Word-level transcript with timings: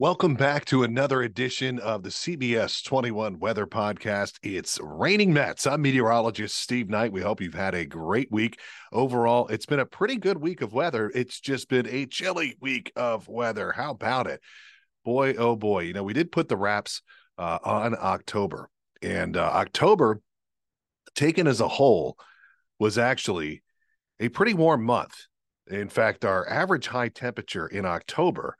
Welcome 0.00 0.36
back 0.36 0.64
to 0.66 0.84
another 0.84 1.22
edition 1.22 1.80
of 1.80 2.04
the 2.04 2.10
CBS 2.10 2.84
21 2.84 3.40
Weather 3.40 3.66
Podcast. 3.66 4.38
It's 4.44 4.78
raining 4.80 5.32
Mets. 5.32 5.66
I'm 5.66 5.82
meteorologist 5.82 6.54
Steve 6.54 6.88
Knight. 6.88 7.10
We 7.10 7.20
hope 7.20 7.40
you've 7.40 7.52
had 7.52 7.74
a 7.74 7.84
great 7.84 8.30
week. 8.30 8.60
Overall, 8.92 9.48
it's 9.48 9.66
been 9.66 9.80
a 9.80 9.84
pretty 9.84 10.14
good 10.14 10.38
week 10.38 10.62
of 10.62 10.72
weather. 10.72 11.10
It's 11.12 11.40
just 11.40 11.68
been 11.68 11.88
a 11.88 12.06
chilly 12.06 12.54
week 12.60 12.92
of 12.94 13.26
weather. 13.26 13.72
How 13.72 13.90
about 13.90 14.28
it? 14.28 14.40
Boy, 15.04 15.34
oh 15.34 15.56
boy. 15.56 15.80
You 15.80 15.94
know, 15.94 16.04
we 16.04 16.12
did 16.12 16.30
put 16.30 16.48
the 16.48 16.56
wraps 16.56 17.02
uh, 17.36 17.58
on 17.64 17.96
October, 18.00 18.70
and 19.02 19.36
uh, 19.36 19.50
October, 19.52 20.20
taken 21.16 21.48
as 21.48 21.60
a 21.60 21.66
whole, 21.66 22.16
was 22.78 22.98
actually 22.98 23.64
a 24.20 24.28
pretty 24.28 24.54
warm 24.54 24.84
month. 24.84 25.26
In 25.66 25.88
fact, 25.88 26.24
our 26.24 26.48
average 26.48 26.86
high 26.86 27.08
temperature 27.08 27.66
in 27.66 27.84
October 27.84 28.56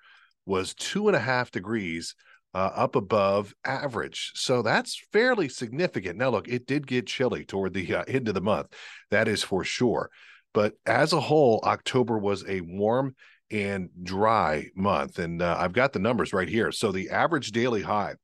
was 0.48 0.74
two 0.74 1.08
and 1.08 1.16
a 1.16 1.20
half 1.20 1.50
degrees 1.50 2.14
uh, 2.54 2.70
up 2.74 2.96
above 2.96 3.54
average. 3.64 4.32
So 4.34 4.62
that's 4.62 5.00
fairly 5.12 5.48
significant. 5.48 6.18
Now, 6.18 6.30
look, 6.30 6.48
it 6.48 6.66
did 6.66 6.86
get 6.86 7.06
chilly 7.06 7.44
toward 7.44 7.74
the 7.74 7.94
uh, 7.94 8.04
end 8.08 8.26
of 8.28 8.34
the 8.34 8.40
month. 8.40 8.68
That 9.10 9.28
is 9.28 9.42
for 9.42 9.62
sure. 9.62 10.10
But 10.54 10.72
as 10.86 11.12
a 11.12 11.20
whole, 11.20 11.60
October 11.64 12.18
was 12.18 12.44
a 12.48 12.62
warm 12.62 13.14
and 13.50 13.90
dry 14.02 14.68
month. 14.74 15.18
And 15.18 15.42
uh, 15.42 15.56
I've 15.58 15.74
got 15.74 15.92
the 15.92 15.98
numbers 15.98 16.32
right 16.32 16.48
here. 16.48 16.72
So 16.72 16.90
the 16.90 17.10
average 17.10 17.52
daily 17.52 17.82
high, 17.82 18.14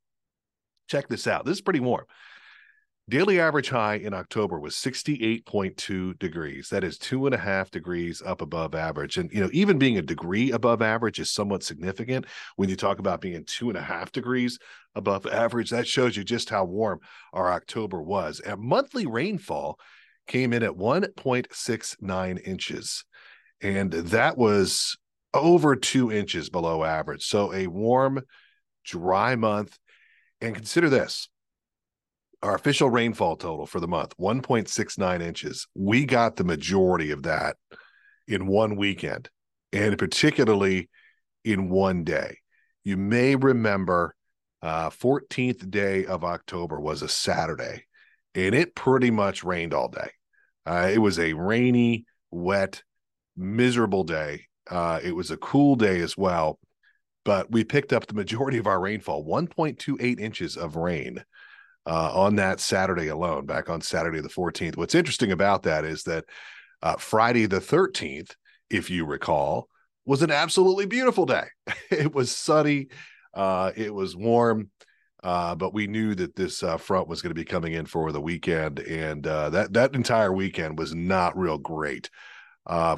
check 0.89 1.09
this 1.09 1.27
out. 1.27 1.45
This 1.45 1.59
is 1.59 1.63
pretty 1.63 1.81
warm. 1.81 2.05
Daily 3.07 3.39
average 3.39 3.69
high 3.69 3.97
in 3.97 4.15
October 4.15 4.59
was 4.59 4.75
68.2 4.77 6.19
degrees. 6.19 6.71
That 6.71 6.85
is 6.85 6.97
two 6.97 7.27
and 7.27 7.35
a 7.35 7.39
half 7.39 7.71
degrees 7.71 8.23
up 8.25 8.41
above 8.41 8.75
average. 8.75 9.19
And, 9.19 9.31
you 9.31 9.41
know, 9.41 9.51
even 9.53 9.79
being 9.79 9.99
a 9.99 10.03
degree 10.03 10.53
above 10.53 10.81
average 10.81 11.19
is 11.19 11.31
somewhat 11.31 11.63
significant 11.63 12.25
when 12.57 12.71
you 12.71 12.77
talk 12.77 12.99
about 12.99 13.21
being 13.21 13.45
two 13.45 13.69
and 13.69 13.77
a 13.77 13.83
half 13.83 14.11
degrees 14.11 14.59
above 14.95 15.27
average. 15.27 15.69
That 15.69 15.87
shows 15.87 16.17
you 16.17 16.25
just 16.25 16.49
how 16.49 16.65
warm 16.65 17.01
our 17.35 17.53
October 17.53 18.01
was. 18.01 18.41
And 18.41 18.59
monthly 18.59 19.05
rainfall 19.05 19.79
came 20.27 20.55
in 20.55 20.63
at 20.63 20.71
1.69 20.71 22.49
inches. 22.49 23.05
And 23.61 23.93
that 23.93 24.39
was 24.39 24.97
over 25.35 25.77
two 25.77 26.11
inches 26.11 26.49
below 26.49 26.83
average. 26.83 27.27
So 27.27 27.53
a 27.53 27.67
warm, 27.67 28.23
dry 28.83 29.37
month. 29.37 29.79
And 30.41 30.55
consider 30.55 30.89
this 30.89 31.29
our 32.45 32.55
official 32.55 32.91
rainfall 32.91 33.37
total 33.37 33.65
for 33.65 33.81
the 33.81 33.89
month 33.89 34.15
1.69 34.19 35.23
inches. 35.23 35.67
We 35.75 36.05
got 36.05 36.37
the 36.37 36.45
majority 36.45 37.11
of 37.11 37.23
that 37.23 37.57
in 38.29 38.47
one 38.47 38.77
weekend 38.77 39.31
and 39.73 39.97
particularly 39.99 40.91
in 41.43 41.71
one 41.71 42.05
day. 42.05 42.39
You 42.85 42.99
may 42.99 43.35
remember 43.35 44.15
uh 44.63 44.91
14th 44.91 45.71
day 45.71 46.05
of 46.07 46.23
october 46.25 46.81
was 46.81 47.03
a 47.03 47.09
saturday 47.09 47.85
and 48.35 48.55
it 48.55 48.75
pretty 48.75 49.11
much 49.11 49.43
rained 49.43 49.73
all 49.73 49.89
day. 49.89 50.11
Uh, 50.67 50.91
it 50.93 50.99
was 50.99 51.19
a 51.19 51.33
rainy 51.33 52.05
wet 52.31 52.83
miserable 53.37 54.05
day. 54.05 54.47
Uh, 54.71 54.99
it 55.03 55.15
was 55.15 55.31
a 55.31 55.37
cool 55.39 55.77
day 55.77 56.01
as 56.01 56.17
well 56.17 56.59
but 57.25 57.51
we 57.51 57.65
picked 57.65 57.95
up 57.95 58.07
the 58.07 58.15
majority 58.15 58.59
of 58.59 58.67
our 58.67 58.81
rainfall 58.81 59.25
1.28 59.25 60.21
inches 60.21 60.59
of 60.59 60.77
rain 60.77 61.25
uh, 61.87 62.11
on 62.15 62.37
that 62.37 62.61
Saturday 62.61 63.09
alone, 63.09 63.47
back 63.47 63.69
on 63.69 63.81
Saturday 63.81 64.21
the 64.21 64.29
14th. 64.29 64.77
What's 64.77 64.95
interesting 64.95 65.33
about 65.33 65.65
that 65.65 65.85
is 65.85 66.05
that 66.05 66.25
uh, 66.83 66.97
Friday 66.97 67.47
the 67.47 67.61
13th, 67.61 68.35
if 68.71 68.91
you 68.91 69.05
recall, 69.05 69.69
was 70.07 70.23
an 70.23 70.31
absolutely 70.31 70.87
beautiful 70.87 71.27
day. 71.27 71.45
it 71.91 72.15
was 72.15 72.31
sunny, 72.31 72.89
uh, 73.35 73.73
it 73.77 73.93
was 73.93 74.17
warm. 74.17 74.71
Uh, 75.23 75.55
but 75.55 75.73
we 75.73 75.87
knew 75.87 76.15
that 76.15 76.37
this 76.37 76.63
uh, 76.63 76.77
front 76.77 77.09
was 77.09 77.23
going 77.23 77.31
to 77.31 77.35
be 77.35 77.47
coming 77.47 77.73
in 77.73 77.87
for 77.87 78.13
the 78.13 78.21
weekend, 78.21 78.79
and 78.81 79.27
uh, 79.27 79.49
that 79.49 79.73
that 79.73 79.95
entire 79.95 80.31
weekend 80.31 80.79
was 80.79 80.95
not 80.95 81.35
real 81.35 81.57
great. 81.57 82.11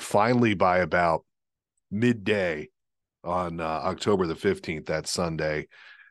Finally, 0.00 0.54
by 0.54 0.78
about 0.78 1.24
midday 1.92 2.68
on 3.22 3.60
October 3.60 4.26
the 4.26 4.34
fifteenth, 4.34 4.86
that 4.86 5.06
Sunday, 5.06 5.68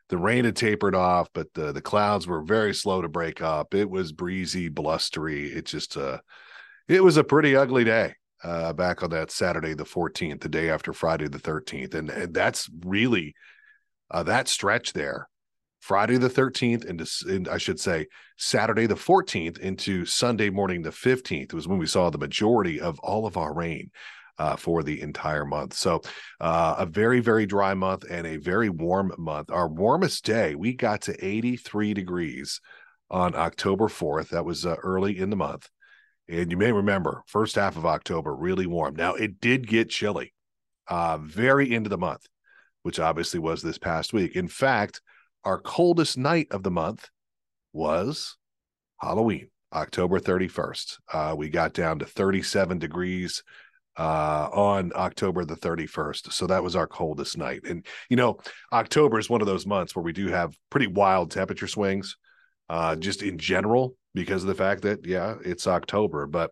the 0.08 0.18
rain 0.18 0.44
had 0.44 0.56
tapered 0.56 0.94
off, 0.94 1.28
but 1.32 1.52
the 1.54 1.72
the 1.72 1.80
clouds 1.80 2.26
were 2.26 2.42
very 2.42 2.74
slow 2.74 3.02
to 3.02 3.08
break 3.08 3.42
up. 3.42 3.74
It 3.74 3.90
was 3.90 4.12
breezy, 4.12 4.68
blustery. 4.68 5.46
It 5.46 5.66
just 5.66 5.96
uh 5.96 6.18
it 6.88 7.02
was 7.02 7.16
a 7.16 7.24
pretty 7.24 7.56
ugly 7.56 7.84
day 7.84 8.14
uh 8.44 8.72
back 8.72 9.02
on 9.02 9.10
that 9.10 9.30
Saturday 9.30 9.74
the 9.74 9.84
14th, 9.84 10.40
the 10.40 10.48
day 10.48 10.70
after 10.70 10.92
Friday 10.92 11.28
the 11.28 11.38
13th. 11.38 11.94
And, 11.94 12.10
and 12.10 12.32
that's 12.32 12.70
really 12.84 13.34
uh 14.10 14.22
that 14.24 14.48
stretch 14.48 14.92
there. 14.92 15.28
Friday 15.80 16.18
the 16.18 16.30
13th 16.30 16.84
into 16.84 17.06
and 17.28 17.48
I 17.48 17.58
should 17.58 17.80
say 17.80 18.06
Saturday 18.36 18.86
the 18.86 18.94
14th 18.94 19.58
into 19.58 20.04
Sunday 20.04 20.50
morning 20.50 20.82
the 20.82 20.90
15th 20.90 21.52
was 21.52 21.68
when 21.68 21.78
we 21.78 21.86
saw 21.86 22.10
the 22.10 22.18
majority 22.18 22.80
of 22.80 22.98
all 23.00 23.26
of 23.26 23.36
our 23.36 23.54
rain 23.54 23.90
uh, 24.38 24.56
for 24.56 24.82
the 24.82 25.00
entire 25.00 25.44
month. 25.44 25.74
So, 25.74 26.02
uh, 26.40 26.76
a 26.78 26.86
very, 26.86 27.20
very 27.20 27.46
dry 27.46 27.74
month 27.74 28.04
and 28.08 28.26
a 28.26 28.36
very 28.36 28.68
warm 28.68 29.12
month. 29.18 29.50
Our 29.50 29.68
warmest 29.68 30.24
day, 30.24 30.54
we 30.54 30.74
got 30.74 31.02
to 31.02 31.24
83 31.24 31.94
degrees 31.94 32.60
on 33.10 33.34
October 33.34 33.88
4th. 33.88 34.28
That 34.28 34.44
was 34.44 34.66
uh, 34.66 34.76
early 34.82 35.18
in 35.18 35.30
the 35.30 35.36
month. 35.36 35.68
And 36.28 36.50
you 36.50 36.56
may 36.56 36.72
remember, 36.72 37.22
first 37.26 37.54
half 37.54 37.76
of 37.76 37.86
October, 37.86 38.34
really 38.34 38.66
warm. 38.66 38.96
Now, 38.96 39.14
it 39.14 39.40
did 39.40 39.68
get 39.68 39.90
chilly 39.90 40.34
uh, 40.88 41.18
very 41.18 41.72
into 41.72 41.88
the 41.88 41.98
month, 41.98 42.26
which 42.82 42.98
obviously 42.98 43.38
was 43.38 43.62
this 43.62 43.78
past 43.78 44.12
week. 44.12 44.34
In 44.34 44.48
fact, 44.48 45.00
our 45.44 45.60
coldest 45.60 46.18
night 46.18 46.48
of 46.50 46.64
the 46.64 46.70
month 46.70 47.08
was 47.72 48.36
Halloween, 49.00 49.50
October 49.72 50.18
31st. 50.18 50.98
Uh, 51.12 51.34
we 51.36 51.48
got 51.48 51.72
down 51.72 52.00
to 52.00 52.04
37 52.06 52.80
degrees 52.80 53.44
uh, 53.96 54.48
on 54.52 54.92
October 54.94 55.44
the 55.44 55.56
31st. 55.56 56.32
So 56.32 56.46
that 56.46 56.62
was 56.62 56.76
our 56.76 56.86
coldest 56.86 57.38
night. 57.38 57.62
And, 57.68 57.86
you 58.10 58.16
know, 58.16 58.38
October 58.72 59.18
is 59.18 59.30
one 59.30 59.40
of 59.40 59.46
those 59.46 59.66
months 59.66 59.96
where 59.96 60.02
we 60.02 60.12
do 60.12 60.28
have 60.28 60.56
pretty 60.70 60.86
wild 60.86 61.30
temperature 61.30 61.66
swings, 61.66 62.16
uh, 62.68 62.96
just 62.96 63.22
in 63.22 63.38
general, 63.38 63.96
because 64.14 64.42
of 64.42 64.48
the 64.48 64.54
fact 64.54 64.82
that, 64.82 65.06
yeah, 65.06 65.36
it's 65.44 65.66
October. 65.66 66.26
But 66.26 66.50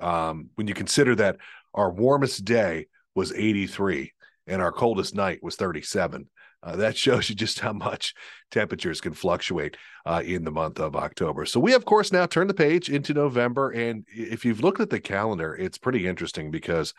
um, 0.00 0.50
when 0.54 0.68
you 0.68 0.74
consider 0.74 1.14
that 1.16 1.38
our 1.74 1.90
warmest 1.90 2.44
day 2.44 2.86
was 3.14 3.32
83 3.32 4.12
and 4.46 4.62
our 4.62 4.72
coldest 4.72 5.14
night 5.14 5.40
was 5.42 5.56
37, 5.56 6.28
uh, 6.66 6.76
that 6.76 6.96
shows 7.04 7.30
you 7.30 7.34
just 7.34 7.60
how 7.60 7.72
much 7.72 8.12
temperatures 8.50 9.00
can 9.00 9.14
fluctuate 9.14 9.76
uh, 10.04 10.22
in 10.24 10.44
the 10.44 10.50
month 10.50 10.80
of 10.80 10.96
October. 10.96 11.46
So 11.46 11.60
we, 11.60 11.72
of 11.74 11.84
course, 11.84 12.12
now 12.12 12.26
turn 12.26 12.48
the 12.48 12.54
page 12.54 12.90
into 12.90 13.14
November. 13.14 13.70
And 13.70 14.04
if 14.08 14.44
you've 14.44 14.62
looked 14.62 14.80
at 14.80 14.90
the 14.90 15.00
calendar, 15.00 15.54
it's 15.54 15.78
pretty 15.78 16.06
interesting 16.06 16.50
because 16.50 16.92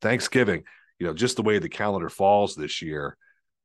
Thanksgiving, 0.00 0.64
you 0.98 1.06
know, 1.06 1.14
just 1.14 1.36
the 1.36 1.42
way 1.42 1.58
the 1.58 1.68
calendar 1.68 2.08
falls 2.08 2.56
this 2.56 2.82
year, 2.82 3.16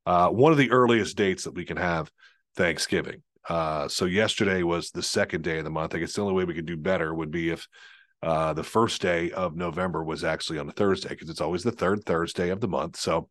uh, 0.05 0.29
one 0.29 0.51
of 0.51 0.57
the 0.57 0.71
earliest 0.71 1.17
dates 1.17 1.45
that 1.45 1.55
we 1.55 1.65
can 1.65 1.77
have 1.77 2.11
Thanksgiving. 2.55 3.23
Uh, 3.49 3.87
so 3.87 4.05
yesterday 4.05 4.61
was 4.61 4.91
the 4.91 5.01
second 5.01 5.43
day 5.43 5.57
of 5.57 5.63
the 5.63 5.69
month. 5.69 5.95
I 5.95 5.99
guess 5.99 6.13
the 6.13 6.21
only 6.21 6.33
way 6.33 6.43
we 6.43 6.53
could 6.53 6.65
do 6.65 6.77
better 6.77 7.13
would 7.13 7.31
be 7.31 7.49
if 7.49 7.67
uh, 8.21 8.53
the 8.53 8.63
first 8.63 9.01
day 9.01 9.31
of 9.31 9.55
November 9.55 10.03
was 10.03 10.23
actually 10.23 10.59
on 10.59 10.67
a 10.67 10.71
Thursday 10.71 11.09
because 11.09 11.29
it's 11.29 11.41
always 11.41 11.63
the 11.63 11.71
third 11.71 12.03
Thursday 12.03 12.49
of 12.49 12.59
the 12.59 12.67
month. 12.67 12.97
So 12.97 13.29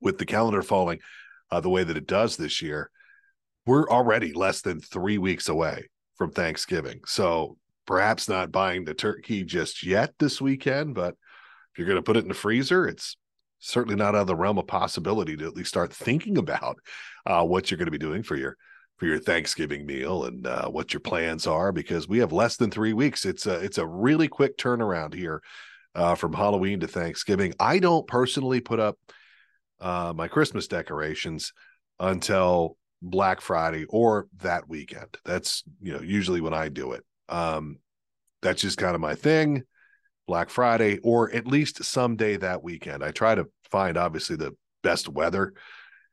with 0.00 0.18
the 0.18 0.26
calendar 0.26 0.62
falling 0.62 1.00
uh, 1.50 1.60
the 1.60 1.70
way 1.70 1.84
that 1.84 1.96
it 1.96 2.06
does 2.06 2.36
this 2.36 2.62
year, 2.62 2.90
we're 3.66 3.88
already 3.88 4.32
less 4.32 4.60
than 4.62 4.80
three 4.80 5.18
weeks 5.18 5.48
away 5.48 5.88
from 6.16 6.30
Thanksgiving. 6.30 7.00
So 7.06 7.56
perhaps 7.86 8.28
not 8.28 8.52
buying 8.52 8.84
the 8.84 8.94
turkey 8.94 9.44
just 9.44 9.84
yet 9.84 10.12
this 10.18 10.40
weekend, 10.40 10.94
but 10.94 11.14
if 11.72 11.78
you're 11.78 11.86
going 11.86 11.96
to 11.96 12.02
put 12.02 12.16
it 12.16 12.22
in 12.22 12.28
the 12.28 12.34
freezer, 12.34 12.86
it's 12.86 13.16
certainly 13.60 13.96
not 13.96 14.14
out 14.14 14.22
of 14.22 14.26
the 14.26 14.36
realm 14.36 14.58
of 14.58 14.66
possibility 14.66 15.36
to 15.36 15.46
at 15.46 15.54
least 15.54 15.70
start 15.70 15.92
thinking 15.92 16.38
about 16.38 16.78
uh, 17.26 17.44
what 17.44 17.70
you're 17.70 17.78
going 17.78 17.86
to 17.86 17.92
be 17.92 17.98
doing 17.98 18.22
for 18.22 18.36
your 18.36 18.56
for 18.96 19.06
your 19.06 19.18
Thanksgiving 19.18 19.86
meal 19.86 20.24
and 20.24 20.44
uh, 20.44 20.68
what 20.68 20.92
your 20.92 21.00
plans 21.00 21.46
are 21.46 21.70
because 21.70 22.08
we 22.08 22.18
have 22.18 22.32
less 22.32 22.56
than 22.56 22.70
three 22.70 22.92
weeks. 22.92 23.24
It's 23.24 23.46
a 23.46 23.54
it's 23.60 23.78
a 23.78 23.86
really 23.86 24.26
quick 24.28 24.58
turnaround 24.58 25.14
here 25.14 25.40
uh, 25.94 26.14
from 26.16 26.32
Halloween 26.32 26.80
to 26.80 26.88
Thanksgiving. 26.88 27.54
I 27.60 27.78
don't 27.78 28.06
personally 28.06 28.60
put 28.60 28.80
up 28.80 28.98
uh, 29.80 30.12
my 30.14 30.28
Christmas 30.28 30.66
decorations 30.66 31.52
until 32.00 32.76
Black 33.02 33.40
Friday 33.40 33.84
or 33.88 34.26
that 34.38 34.68
weekend. 34.68 35.16
That's 35.24 35.62
you 35.80 35.92
know 35.92 36.00
usually 36.00 36.40
when 36.40 36.54
I 36.54 36.68
do 36.68 36.92
it. 36.92 37.04
Um, 37.28 37.78
that's 38.42 38.62
just 38.62 38.78
kind 38.78 38.94
of 38.94 39.00
my 39.00 39.14
thing. 39.14 39.62
Black 40.26 40.50
Friday 40.50 40.98
or 41.02 41.32
at 41.32 41.46
least 41.46 41.82
someday 41.84 42.36
that 42.36 42.62
weekend. 42.62 43.02
I 43.02 43.12
try 43.12 43.34
to 43.34 43.46
find 43.70 43.96
obviously 43.96 44.36
the 44.36 44.54
best 44.82 45.08
weather 45.08 45.54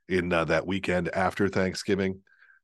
in 0.07 0.31
uh, 0.31 0.45
that 0.45 0.65
weekend 0.65 1.09
after 1.13 1.49
Thanksgiving. 1.49 2.21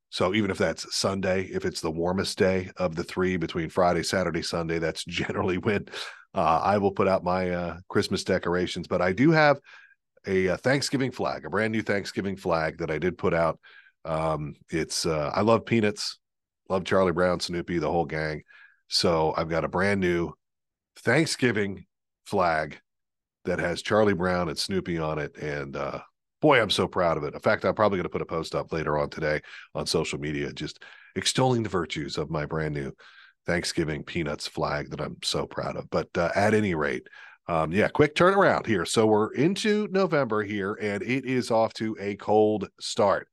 So 0.09 0.33
even 0.33 0.51
if 0.51 0.57
that's 0.57 0.94
Sunday, 0.95 1.44
if 1.44 1.65
it's 1.65 1.81
the 1.81 1.92
warmest 1.92 2.38
day 2.38 2.69
of 2.77 2.95
the 2.95 3.04
three 3.04 3.38
between 3.38 3.69
Friday, 3.69 4.04
Saturday, 4.04 4.42
Sunday, 4.42 4.80
that's 4.80 5.04
generally 5.07 5.57
when 5.57 5.88
uh, 6.33 6.59
I 6.63 6.77
will 6.77 6.92
put 6.92 7.07
out 7.07 7.24
my 7.24 7.50
uh, 7.50 7.77
Christmas 7.89 8.24
decorations. 8.24 8.88
But 8.88 9.01
I 9.01 9.12
do 9.12 9.31
have 9.31 9.59
a, 10.25 10.47
a, 10.47 10.57
Thanksgiving 10.57 11.12
flag, 11.12 11.45
a 11.45 11.50
brand 11.50 11.71
new 11.71 11.81
Thanksgiving 11.81 12.35
flag 12.35 12.77
that 12.79 12.91
I 12.91 12.97
did 12.97 13.18
put 13.18 13.33
out. 13.33 13.59
Um, 14.06 14.56
it's 14.69 15.06
uh, 15.06 15.31
I 15.33 15.41
love 15.41 15.65
peanuts, 15.65 16.19
love 16.69 16.83
Charlie 16.83 17.12
Brown, 17.12 17.39
Snoopy, 17.39 17.79
the 17.79 17.91
whole 17.91 18.06
gang. 18.06 18.41
So 18.88 19.33
I've 19.38 19.50
got 19.50 19.63
a 19.63 19.69
brand 19.69 20.01
new 20.01 20.33
Thanksgiving 21.00 21.85
flag 22.25 22.79
that 23.45 23.59
has 23.59 23.81
Charlie 23.81 24.13
Brown 24.13 24.50
and 24.50 24.57
Snoopy 24.57 24.97
on 24.97 25.19
it, 25.19 25.35
and 25.38 25.75
uh, 25.75 26.00
boy, 26.41 26.62
I'm 26.62 26.69
so 26.69 26.88
proud 26.88 27.18
of 27.18 27.23
it. 27.23 27.33
In 27.33 27.39
fact, 27.39 27.63
I'm 27.63 27.75
probably 27.75 27.97
going 27.97 28.03
to 28.03 28.09
put 28.09 28.21
a 28.21 28.25
post 28.25 28.56
up 28.56 28.73
later 28.73 28.97
on 28.97 29.09
today 29.09 29.41
on 29.75 29.85
social 29.85 30.19
media, 30.19 30.51
just 30.51 30.83
extolling 31.15 31.63
the 31.63 31.69
virtues 31.69 32.18
of 32.18 32.29
my 32.29 32.45
brand 32.45 32.73
new 32.73 32.91
Thanksgiving 33.45 34.03
peanuts 34.03 34.47
flag 34.47 34.89
that 34.91 35.01
I'm 35.01 35.18
so 35.23 35.45
proud 35.45 35.75
of. 35.75 35.89
But 35.89 36.09
uh, 36.18 36.31
at 36.35 36.53
any 36.53 36.75
rate, 36.75 37.07
um, 37.48 37.72
yeah, 37.72 37.88
quick 37.88 38.16
turnaround 38.16 38.66
here. 38.66 38.86
So 38.86 39.06
we're 39.06 39.34
into 39.34 39.88
November 39.92 40.44
here, 40.44 40.74
and 40.82 41.02
it 41.04 41.26
is 41.26 41.52
off 41.52 41.74
to 41.76 41.98
a 42.00 42.16
cold 42.16 42.68
start. 42.80 43.28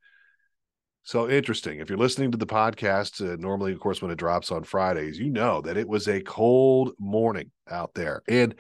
So 1.03 1.29
interesting. 1.29 1.79
If 1.79 1.89
you're 1.89 1.99
listening 1.99 2.33
to 2.33 2.39
the 2.39 2.47
podcast, 2.47 3.21
uh, 3.27 3.37
normally, 3.39 3.73
of 3.73 3.81
course, 3.81 4.03
when 4.03 4.11
it 4.11 4.19
drops 4.19 4.51
on 4.51 4.65
Fridays, 4.65 5.19
you 5.19 5.31
know 5.31 5.61
that 5.63 5.77
it 5.77 5.89
was 5.89 6.07
a 6.07 6.21
cold 6.21 6.93
morning 6.99 7.51
out 7.71 7.95
there 7.95 8.23
and 8.29 8.55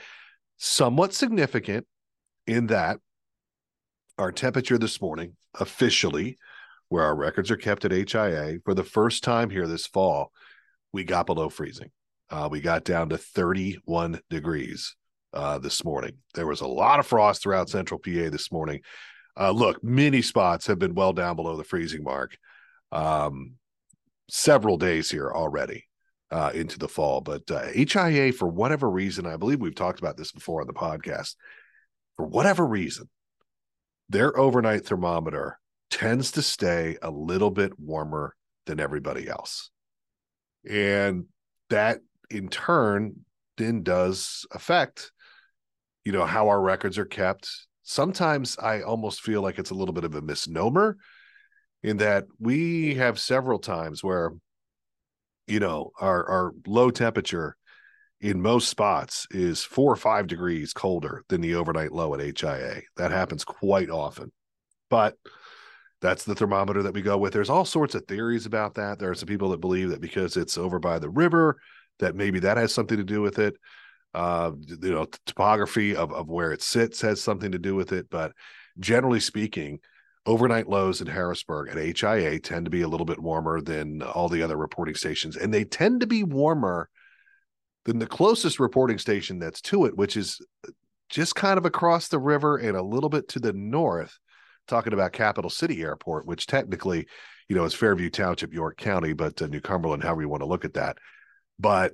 somewhat 0.56 1.12
significant 1.12 1.86
in 2.46 2.68
that 2.68 3.00
our 4.16 4.32
temperature 4.32 4.78
this 4.78 5.00
morning, 5.00 5.36
officially, 5.60 6.38
where 6.88 7.04
our 7.04 7.14
records 7.14 7.50
are 7.50 7.56
kept 7.56 7.84
at 7.84 7.92
HIA, 7.92 8.58
for 8.64 8.74
the 8.74 8.82
first 8.82 9.22
time 9.22 9.50
here 9.50 9.66
this 9.66 9.86
fall, 9.86 10.32
we 10.92 11.04
got 11.04 11.26
below 11.26 11.48
freezing. 11.48 11.90
Uh, 12.30 12.48
we 12.50 12.60
got 12.60 12.84
down 12.84 13.10
to 13.10 13.18
31 13.18 14.20
degrees 14.28 14.96
uh, 15.32 15.58
this 15.58 15.84
morning. 15.84 16.12
There 16.34 16.46
was 16.46 16.60
a 16.60 16.66
lot 16.66 16.98
of 16.98 17.06
frost 17.06 17.42
throughout 17.42 17.68
central 17.68 18.00
PA 18.00 18.30
this 18.30 18.50
morning. 18.50 18.80
Uh, 19.38 19.50
look, 19.50 19.82
many 19.84 20.22
spots 20.22 20.66
have 20.66 20.78
been 20.78 20.94
well 20.94 21.12
down 21.12 21.36
below 21.36 21.56
the 21.56 21.64
freezing 21.64 22.02
mark 22.02 22.36
um, 22.90 23.52
several 24.28 24.76
days 24.76 25.10
here 25.10 25.30
already 25.30 25.84
uh, 26.30 26.50
into 26.54 26.78
the 26.78 26.88
fall. 26.88 27.20
But 27.20 27.42
HIA, 27.48 28.28
uh, 28.28 28.32
for 28.32 28.48
whatever 28.48 28.90
reason, 28.90 29.26
I 29.26 29.36
believe 29.36 29.60
we've 29.60 29.74
talked 29.74 30.00
about 30.00 30.16
this 30.16 30.32
before 30.32 30.60
on 30.60 30.66
the 30.66 30.72
podcast, 30.72 31.34
for 32.16 32.26
whatever 32.26 32.66
reason, 32.66 33.08
their 34.08 34.36
overnight 34.38 34.86
thermometer 34.86 35.58
tends 35.90 36.32
to 36.32 36.42
stay 36.42 36.96
a 37.02 37.10
little 37.10 37.50
bit 37.50 37.78
warmer 37.78 38.34
than 38.66 38.80
everybody 38.80 39.28
else. 39.28 39.70
And 40.68 41.26
that 41.70 42.00
in 42.30 42.48
turn 42.48 43.24
then 43.56 43.82
does 43.82 44.46
affect 44.52 45.12
you 46.08 46.12
know 46.12 46.24
how 46.24 46.48
our 46.48 46.62
records 46.62 46.96
are 46.96 47.04
kept. 47.04 47.50
Sometimes 47.82 48.56
i 48.58 48.80
almost 48.80 49.20
feel 49.20 49.42
like 49.42 49.58
it's 49.58 49.68
a 49.68 49.74
little 49.74 49.92
bit 49.92 50.04
of 50.04 50.14
a 50.14 50.22
misnomer 50.22 50.96
in 51.82 51.98
that 51.98 52.24
we 52.40 52.94
have 52.94 53.20
several 53.20 53.58
times 53.58 54.02
where 54.02 54.32
you 55.46 55.60
know 55.60 55.90
our 56.00 56.26
our 56.26 56.52
low 56.66 56.90
temperature 56.90 57.58
in 58.22 58.40
most 58.40 58.70
spots 58.70 59.26
is 59.32 59.62
4 59.64 59.92
or 59.92 59.96
5 59.96 60.26
degrees 60.26 60.72
colder 60.72 61.24
than 61.28 61.42
the 61.42 61.56
overnight 61.56 61.92
low 61.92 62.14
at 62.14 62.40
HIA 62.40 62.80
that 62.96 63.10
happens 63.10 63.44
quite 63.44 63.90
often. 63.90 64.32
But 64.88 65.14
that's 66.00 66.24
the 66.24 66.34
thermometer 66.34 66.82
that 66.84 66.94
we 66.94 67.02
go 67.02 67.18
with. 67.18 67.34
There's 67.34 67.50
all 67.50 67.66
sorts 67.66 67.94
of 67.94 68.06
theories 68.06 68.46
about 68.46 68.76
that. 68.76 68.98
There 68.98 69.10
are 69.10 69.14
some 69.14 69.28
people 69.28 69.50
that 69.50 69.60
believe 69.60 69.90
that 69.90 70.00
because 70.00 70.38
it's 70.38 70.56
over 70.56 70.78
by 70.78 70.98
the 70.98 71.10
river 71.10 71.58
that 71.98 72.16
maybe 72.16 72.38
that 72.40 72.56
has 72.56 72.72
something 72.72 72.96
to 72.96 73.04
do 73.04 73.20
with 73.20 73.38
it 73.38 73.56
uh, 74.18 74.50
you 74.82 74.90
know, 74.90 75.06
topography 75.26 75.94
of, 75.94 76.12
of 76.12 76.28
where 76.28 76.50
it 76.50 76.60
sits 76.60 77.00
has 77.02 77.20
something 77.20 77.52
to 77.52 77.58
do 77.58 77.76
with 77.76 77.92
it. 77.92 78.10
But 78.10 78.32
generally 78.80 79.20
speaking, 79.20 79.78
overnight 80.26 80.68
lows 80.68 81.00
in 81.00 81.06
Harrisburg 81.06 81.68
at 81.68 81.76
HIA 81.76 82.40
tend 82.40 82.64
to 82.64 82.70
be 82.70 82.82
a 82.82 82.88
little 82.88 83.06
bit 83.06 83.20
warmer 83.20 83.60
than 83.60 84.02
all 84.02 84.28
the 84.28 84.42
other 84.42 84.56
reporting 84.56 84.96
stations. 84.96 85.36
And 85.36 85.54
they 85.54 85.62
tend 85.62 86.00
to 86.00 86.08
be 86.08 86.24
warmer 86.24 86.88
than 87.84 88.00
the 88.00 88.08
closest 88.08 88.58
reporting 88.58 88.98
station 88.98 89.38
that's 89.38 89.60
to 89.62 89.84
it, 89.84 89.96
which 89.96 90.16
is 90.16 90.44
just 91.08 91.36
kind 91.36 91.56
of 91.56 91.64
across 91.64 92.08
the 92.08 92.18
river 92.18 92.56
and 92.56 92.76
a 92.76 92.82
little 92.82 93.10
bit 93.10 93.28
to 93.28 93.38
the 93.38 93.52
north, 93.52 94.18
talking 94.66 94.94
about 94.94 95.12
Capital 95.12 95.48
City 95.48 95.80
Airport, 95.82 96.26
which 96.26 96.48
technically, 96.48 97.06
you 97.48 97.54
know, 97.54 97.62
is 97.62 97.72
Fairview 97.72 98.10
Township, 98.10 98.52
York 98.52 98.78
County, 98.78 99.12
but 99.12 99.40
uh, 99.40 99.46
New 99.46 99.60
Cumberland, 99.60 100.02
however 100.02 100.22
you 100.22 100.28
want 100.28 100.42
to 100.42 100.48
look 100.48 100.64
at 100.64 100.74
that. 100.74 100.98
But 101.60 101.92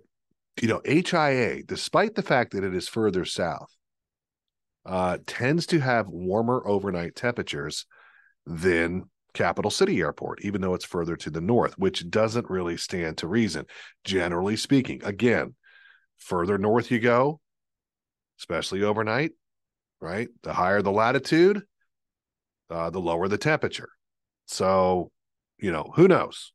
you 0.61 0.69
know, 0.69 0.81
HIA, 0.85 1.63
despite 1.65 2.15
the 2.15 2.23
fact 2.23 2.53
that 2.53 2.65
it 2.65 2.75
is 2.75 2.89
further 2.89 3.25
south, 3.25 3.75
uh, 4.87 5.19
tends 5.27 5.67
to 5.67 5.81
have 5.81 6.09
warmer 6.09 6.63
overnight 6.67 7.17
temperatures 7.17 7.87
than 8.47 9.05
Capital 9.33 9.71
City 9.71 10.01
Airport, 10.01 10.45
even 10.45 10.61
though 10.61 10.75
it's 10.75 10.85
further 10.85 11.17
to 11.17 11.31
the 11.31 11.41
north, 11.41 11.75
which 11.77 12.09
doesn't 12.09 12.49
really 12.49 12.77
stand 12.77 13.19
to 13.19 13.27
reason, 13.27 13.67
generally 14.05 14.57
speaking. 14.57 15.03
Again, 15.05 15.55
further 16.19 16.57
north 16.57 16.91
you 16.91 17.01
go, 17.01 17.41
especially 18.39 18.83
overnight, 18.83 19.33
right? 20.01 20.29
The 20.43 20.53
higher 20.53 20.83
the 20.83 20.93
latitude, 20.93 21.63
uh, 22.71 22.91
the 22.91 23.01
lower 23.01 23.27
the 23.27 23.39
temperature. 23.39 23.89
So, 24.47 25.11
you 25.59 25.73
know, 25.73 25.91
who 25.97 26.07
knows? 26.07 26.53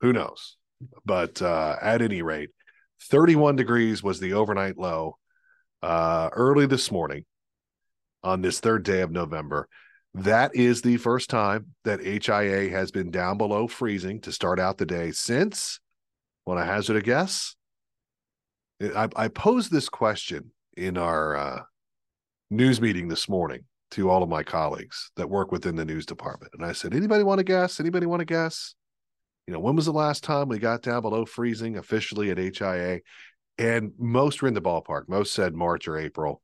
Who 0.00 0.12
knows? 0.12 0.56
But 1.04 1.40
uh, 1.40 1.76
at 1.80 2.02
any 2.02 2.22
rate, 2.22 2.50
31 3.02 3.56
degrees 3.56 4.02
was 4.02 4.20
the 4.20 4.34
overnight 4.34 4.76
low 4.76 5.18
uh, 5.82 6.30
early 6.32 6.66
this 6.66 6.90
morning 6.90 7.24
on 8.22 8.42
this 8.42 8.60
third 8.60 8.82
day 8.82 9.00
of 9.00 9.10
November. 9.10 9.68
That 10.14 10.54
is 10.54 10.82
the 10.82 10.96
first 10.96 11.30
time 11.30 11.74
that 11.84 12.00
HIA 12.00 12.70
has 12.70 12.90
been 12.90 13.10
down 13.10 13.38
below 13.38 13.68
freezing 13.68 14.20
to 14.22 14.32
start 14.32 14.58
out 14.58 14.78
the 14.78 14.86
day 14.86 15.12
since, 15.12 15.80
Want 16.46 16.60
to 16.60 16.64
hazard 16.64 16.96
a 16.96 17.02
guess, 17.02 17.56
I, 18.80 19.08
I 19.14 19.28
posed 19.28 19.70
this 19.70 19.90
question 19.90 20.52
in 20.78 20.96
our 20.96 21.36
uh, 21.36 21.62
news 22.50 22.80
meeting 22.80 23.08
this 23.08 23.28
morning 23.28 23.64
to 23.90 24.08
all 24.08 24.22
of 24.22 24.28
my 24.28 24.42
colleagues 24.42 25.10
that 25.16 25.28
work 25.28 25.52
within 25.52 25.76
the 25.76 25.84
news 25.84 26.06
department. 26.06 26.52
And 26.54 26.64
I 26.64 26.72
said, 26.72 26.94
anybody 26.94 27.22
want 27.22 27.38
to 27.38 27.44
guess? 27.44 27.80
Anybody 27.80 28.06
want 28.06 28.20
to 28.20 28.26
guess? 28.26 28.74
You 29.48 29.54
know, 29.54 29.60
when 29.60 29.76
was 29.76 29.86
the 29.86 29.92
last 29.92 30.24
time 30.24 30.46
we 30.48 30.58
got 30.58 30.82
down 30.82 31.00
below 31.00 31.24
freezing 31.24 31.78
officially 31.78 32.30
at 32.30 32.36
HIA? 32.36 33.00
And 33.56 33.92
most 33.98 34.42
were 34.42 34.48
in 34.48 34.52
the 34.52 34.60
ballpark. 34.60 35.08
Most 35.08 35.32
said 35.32 35.54
March 35.54 35.88
or 35.88 35.96
April. 35.96 36.42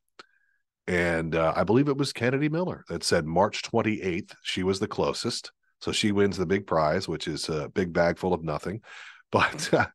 And 0.87 1.35
uh, 1.35 1.53
I 1.55 1.65
believe 1.65 1.89
it 1.89 1.99
was 1.99 2.15
Kennedy 2.15 2.49
Miller 2.49 2.83
that 2.89 3.05
said 3.05 3.27
March 3.27 3.61
28th. 3.61 4.35
She 4.43 4.63
was 4.63 4.81
the 4.81 4.89
closest. 4.89 5.53
So 5.83 5.93
she 5.93 6.13
wins 6.13 6.39
the 6.39 6.47
big 6.47 6.67
prize, 6.67 7.07
which 7.07 7.29
is 7.29 7.51
a 7.51 7.69
big 7.69 7.93
bag 7.93 8.19
full 8.19 8.33
of 8.33 8.43
nothing. 8.43 8.81
But 9.31 9.75
uh, 9.75 9.87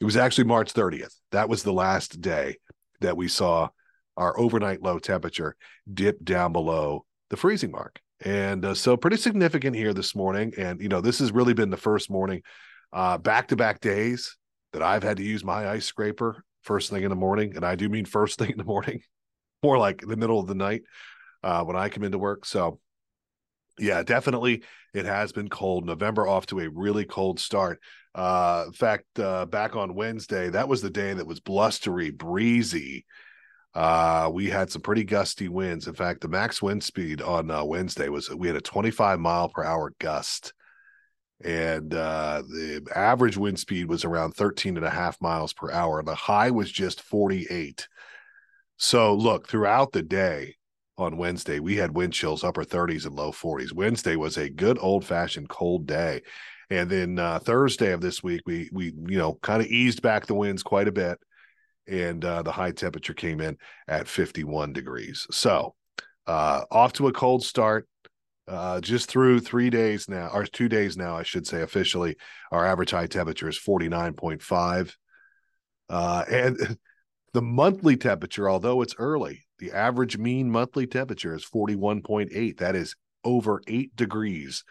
it 0.00 0.04
was 0.04 0.16
actually 0.16 0.44
March 0.44 0.74
30th. 0.74 1.14
That 1.30 1.48
was 1.48 1.62
the 1.62 1.72
last 1.72 2.20
day 2.20 2.56
that 3.00 3.16
we 3.16 3.28
saw 3.28 3.68
our 4.16 4.36
overnight 4.36 4.82
low 4.82 4.98
temperature 4.98 5.54
dip 5.92 6.24
down 6.24 6.52
below 6.52 7.04
the 7.30 7.36
freezing 7.36 7.70
mark. 7.70 8.00
And 8.24 8.64
uh, 8.64 8.74
so 8.74 8.96
pretty 8.96 9.16
significant 9.16 9.76
here 9.76 9.92
this 9.92 10.14
morning. 10.14 10.52
And, 10.56 10.80
you 10.80 10.88
know, 10.88 11.00
this 11.00 11.18
has 11.18 11.32
really 11.32 11.54
been 11.54 11.70
the 11.70 11.76
first 11.76 12.10
morning, 12.10 12.42
back 12.92 13.48
to 13.48 13.56
back 13.56 13.80
days 13.80 14.36
that 14.72 14.82
I've 14.82 15.02
had 15.02 15.18
to 15.18 15.22
use 15.22 15.44
my 15.44 15.68
ice 15.68 15.86
scraper 15.86 16.44
first 16.62 16.90
thing 16.90 17.02
in 17.02 17.10
the 17.10 17.16
morning. 17.16 17.56
And 17.56 17.64
I 17.64 17.74
do 17.74 17.88
mean 17.88 18.04
first 18.04 18.38
thing 18.38 18.50
in 18.50 18.58
the 18.58 18.64
morning, 18.64 19.00
more 19.62 19.78
like 19.78 20.00
the 20.00 20.16
middle 20.16 20.40
of 20.40 20.46
the 20.46 20.54
night 20.54 20.82
uh, 21.42 21.64
when 21.64 21.76
I 21.76 21.88
come 21.88 22.04
into 22.04 22.18
work. 22.18 22.44
So, 22.44 22.78
yeah, 23.78 24.02
definitely 24.02 24.62
it 24.94 25.06
has 25.06 25.32
been 25.32 25.48
cold. 25.48 25.86
November 25.86 26.26
off 26.26 26.46
to 26.46 26.60
a 26.60 26.68
really 26.68 27.04
cold 27.04 27.40
start. 27.40 27.80
Uh, 28.14 28.64
in 28.66 28.72
fact, 28.72 29.18
uh, 29.18 29.46
back 29.46 29.74
on 29.74 29.94
Wednesday, 29.94 30.50
that 30.50 30.68
was 30.68 30.82
the 30.82 30.90
day 30.90 31.14
that 31.14 31.26
was 31.26 31.40
blustery, 31.40 32.10
breezy, 32.10 33.06
uh, 33.74 34.30
we 34.32 34.50
had 34.50 34.70
some 34.70 34.82
pretty 34.82 35.04
gusty 35.04 35.48
winds. 35.48 35.86
In 35.86 35.94
fact, 35.94 36.20
the 36.20 36.28
max 36.28 36.60
wind 36.60 36.84
speed 36.84 37.22
on 37.22 37.50
uh, 37.50 37.64
Wednesday 37.64 38.08
was 38.08 38.28
we 38.30 38.46
had 38.46 38.56
a 38.56 38.60
25 38.60 39.18
mile 39.18 39.48
per 39.48 39.64
hour 39.64 39.94
gust, 39.98 40.52
and 41.42 41.94
uh, 41.94 42.42
the 42.46 42.86
average 42.94 43.38
wind 43.38 43.58
speed 43.58 43.88
was 43.88 44.04
around 44.04 44.32
13 44.32 44.76
and 44.76 44.84
a 44.84 44.90
half 44.90 45.20
miles 45.22 45.54
per 45.54 45.70
hour. 45.70 46.02
The 46.02 46.14
high 46.14 46.50
was 46.50 46.70
just 46.70 47.00
48. 47.00 47.88
So, 48.76 49.14
look, 49.14 49.48
throughout 49.48 49.92
the 49.92 50.02
day 50.02 50.56
on 50.98 51.16
Wednesday, 51.16 51.58
we 51.58 51.76
had 51.76 51.94
wind 51.94 52.12
chills 52.12 52.44
upper 52.44 52.64
30s 52.64 53.06
and 53.06 53.14
low 53.14 53.32
40s. 53.32 53.72
Wednesday 53.72 54.16
was 54.16 54.36
a 54.36 54.50
good 54.50 54.76
old 54.80 55.04
fashioned 55.04 55.48
cold 55.48 55.86
day. 55.86 56.20
And 56.68 56.90
then 56.90 57.18
uh, 57.18 57.38
Thursday 57.38 57.92
of 57.92 58.00
this 58.00 58.22
week, 58.22 58.42
we 58.44 58.68
we 58.72 58.86
you 59.06 59.18
know 59.18 59.34
kind 59.42 59.62
of 59.62 59.68
eased 59.68 60.02
back 60.02 60.26
the 60.26 60.34
winds 60.34 60.62
quite 60.62 60.88
a 60.88 60.92
bit 60.92 61.18
and 61.92 62.24
uh, 62.24 62.42
the 62.42 62.52
high 62.52 62.72
temperature 62.72 63.12
came 63.12 63.40
in 63.40 63.58
at 63.86 64.08
51 64.08 64.72
degrees. 64.72 65.26
So, 65.30 65.74
uh, 66.26 66.62
off 66.70 66.94
to 66.94 67.08
a 67.08 67.12
cold 67.12 67.44
start. 67.44 67.86
Uh, 68.48 68.80
just 68.80 69.08
through 69.08 69.38
three 69.38 69.70
days 69.70 70.08
now, 70.08 70.28
or 70.34 70.44
two 70.44 70.68
days 70.68 70.96
now, 70.96 71.16
I 71.16 71.22
should 71.22 71.46
say 71.46 71.62
officially, 71.62 72.16
our 72.50 72.66
average 72.66 72.90
high 72.90 73.06
temperature 73.06 73.48
is 73.48 73.58
49.5. 73.58 74.94
Uh, 75.88 76.24
and 76.28 76.76
the 77.34 77.42
monthly 77.42 77.96
temperature, 77.96 78.50
although 78.50 78.82
it's 78.82 78.96
early, 78.98 79.44
The 79.60 79.70
average 79.70 80.18
mean 80.18 80.50
monthly 80.50 80.88
temperature 80.88 81.36
is 81.36 81.44
41.8. 81.44 82.58
That 82.58 82.74
is 82.74 82.96
over 83.22 83.62
eight 83.68 83.94
degrees 83.94 84.64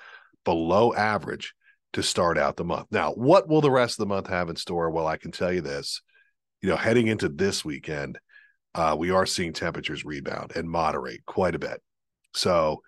below 0.43 0.93
average 0.93 1.53
to 1.93 2.03
start 2.03 2.37
out 2.37 2.57
the 2.57 2.65
month. 2.65 2.87
Now, 2.91 3.13
what 3.13 3.47
will 3.47 3.61
the 3.61 3.71
rest 3.71 3.93
of 3.93 4.03
the 4.07 4.13
month 4.13 4.27
have 4.27 4.49
in 4.49 4.57
store? 4.57 4.89
Well, 4.89 5.07
I 5.07 5.15
can 5.15 5.31
tell 5.31 5.53
you 5.53 5.61
this. 5.61 6.01
You 6.61 6.69
know, 6.69 6.75
heading 6.75 7.07
into 7.07 7.27
this 7.27 7.65
weekend, 7.65 8.19
uh, 8.75 8.95
we 8.97 9.09
are 9.09 9.25
seeing 9.25 9.53
temperatures 9.53 10.05
rebound 10.05 10.53
and 10.55 10.69
moderate 10.69 11.25
quite 11.25 11.55
a 11.55 11.59
bit. 11.59 11.81
So, 12.33 12.81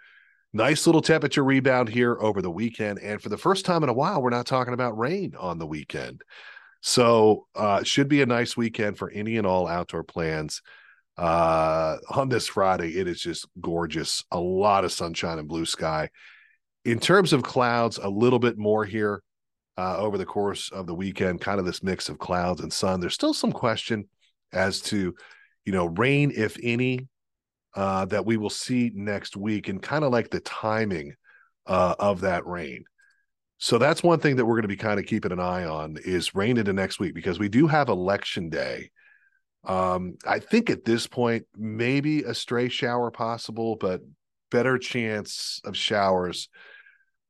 nice 0.53 0.85
little 0.85 1.01
temperature 1.01 1.43
rebound 1.43 1.89
here 1.89 2.17
over 2.19 2.41
the 2.41 2.51
weekend. 2.51 2.99
And 2.99 3.21
for 3.21 3.29
the 3.29 3.37
first 3.37 3.65
time 3.65 3.83
in 3.83 3.89
a 3.89 3.93
while, 3.93 4.21
we're 4.21 4.29
not 4.29 4.45
talking 4.45 4.73
about 4.73 4.97
rain 4.97 5.33
on 5.37 5.57
the 5.57 5.65
weekend. 5.65 6.21
So, 6.81 7.47
uh, 7.55 7.83
should 7.83 8.07
be 8.07 8.21
a 8.21 8.27
nice 8.27 8.55
weekend 8.55 8.97
for 8.97 9.09
any 9.09 9.37
and 9.37 9.47
all 9.47 9.67
outdoor 9.67 10.03
plans. 10.03 10.61
Uh, 11.17 11.97
on 12.09 12.29
this 12.29 12.47
Friday, 12.47 12.97
it 12.97 13.07
is 13.07 13.21
just 13.21 13.47
gorgeous. 13.59 14.23
A 14.31 14.39
lot 14.39 14.85
of 14.85 14.91
sunshine 14.91 15.39
and 15.39 15.47
blue 15.47 15.65
sky. 15.65 16.09
In 16.85 16.99
terms 16.99 17.33
of 17.33 17.43
clouds, 17.43 17.97
a 17.97 18.09
little 18.09 18.39
bit 18.39 18.57
more 18.57 18.85
here 18.85 19.23
uh, 19.77 19.97
over 19.97 20.17
the 20.17 20.25
course 20.25 20.69
of 20.71 20.87
the 20.87 20.93
weekend, 20.95 21.41
kind 21.41 21.59
of 21.59 21.65
this 21.65 21.83
mix 21.83 22.09
of 22.09 22.19
clouds 22.19 22.61
and 22.61 22.71
sun. 22.71 22.99
There's 22.99 23.13
still 23.13 23.33
some 23.33 23.51
question 23.51 24.07
as 24.51 24.81
to, 24.81 25.15
you 25.65 25.71
know, 25.71 25.85
rain, 25.85 26.31
if 26.35 26.57
any, 26.61 27.07
uh, 27.75 28.05
that 28.05 28.25
we 28.25 28.37
will 28.37 28.49
see 28.49 28.91
next 28.93 29.35
week 29.35 29.67
and 29.67 29.81
kind 29.81 30.03
of 30.03 30.11
like 30.11 30.29
the 30.29 30.41
timing 30.41 31.15
uh, 31.65 31.95
of 31.97 32.21
that 32.21 32.45
rain. 32.45 32.83
So 33.57 33.77
that's 33.77 34.03
one 34.03 34.19
thing 34.19 34.35
that 34.35 34.45
we're 34.45 34.55
going 34.55 34.63
to 34.63 34.67
be 34.67 34.75
kind 34.75 34.99
of 34.99 35.05
keeping 35.05 35.31
an 35.31 35.39
eye 35.39 35.65
on 35.65 35.97
is 36.03 36.35
rain 36.35 36.57
into 36.57 36.73
next 36.73 36.99
week 36.99 37.15
because 37.15 37.39
we 37.39 37.49
do 37.49 37.65
have 37.67 37.89
election 37.89 38.49
day. 38.49 38.91
Um, 39.63 40.17
I 40.27 40.39
think 40.39 40.69
at 40.69 40.83
this 40.83 41.07
point, 41.07 41.45
maybe 41.55 42.23
a 42.23 42.33
stray 42.33 42.67
shower 42.67 43.09
possible, 43.09 43.77
but 43.77 44.01
better 44.51 44.77
chance 44.77 45.61
of 45.63 45.77
showers 45.77 46.49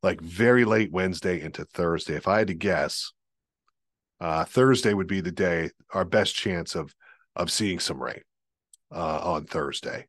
like 0.04 0.20
very 0.22 0.66
late 0.66 0.92
Wednesday 0.92 1.42
into 1.42 1.66
Thursday. 1.66 2.16
If 2.16 2.28
I 2.28 2.40
had 2.40 2.48
to 2.48 2.54
guess, 2.54 3.14
uh, 4.20 4.44
Thursday 4.44 4.94
would 4.94 5.08
be 5.08 5.22
the 5.22 5.32
day 5.32 5.72
our 5.94 6.06
best 6.06 6.36
chance 6.36 6.76
of 6.76 6.94
of 7.36 7.50
seeing 7.50 7.80
some 7.80 8.04
rain 8.04 8.22
uh, 8.92 9.20
on 9.24 9.46
Thursday, 9.46 10.06